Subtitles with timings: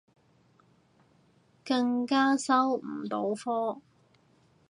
[1.63, 3.79] 更加收唔到科